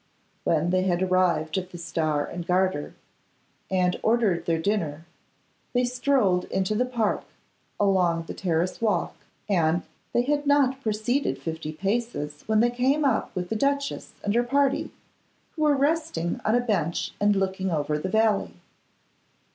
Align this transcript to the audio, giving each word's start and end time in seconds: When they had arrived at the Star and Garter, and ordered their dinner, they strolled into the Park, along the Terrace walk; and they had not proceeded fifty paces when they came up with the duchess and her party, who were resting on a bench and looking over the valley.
When 0.45 0.71
they 0.71 0.81
had 0.81 1.03
arrived 1.03 1.59
at 1.59 1.69
the 1.69 1.77
Star 1.77 2.25
and 2.25 2.43
Garter, 2.47 2.95
and 3.69 3.99
ordered 4.01 4.47
their 4.47 4.57
dinner, 4.57 5.05
they 5.73 5.83
strolled 5.83 6.45
into 6.45 6.73
the 6.73 6.87
Park, 6.87 7.23
along 7.79 8.23
the 8.23 8.33
Terrace 8.33 8.81
walk; 8.81 9.13
and 9.47 9.83
they 10.11 10.23
had 10.23 10.47
not 10.47 10.81
proceeded 10.81 11.37
fifty 11.37 11.71
paces 11.71 12.41
when 12.47 12.61
they 12.61 12.71
came 12.71 13.05
up 13.05 13.29
with 13.35 13.49
the 13.49 13.55
duchess 13.55 14.13
and 14.23 14.33
her 14.33 14.41
party, 14.41 14.89
who 15.51 15.61
were 15.61 15.75
resting 15.77 16.41
on 16.43 16.55
a 16.55 16.61
bench 16.61 17.11
and 17.21 17.35
looking 17.35 17.69
over 17.69 17.99
the 17.99 18.09
valley. 18.09 18.55